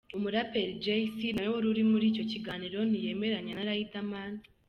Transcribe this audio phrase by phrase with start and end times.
[0.17, 4.33] Umuraperi Jay C nawe wari uri muri icyo kiganiro ntiyemeranya na Riderman.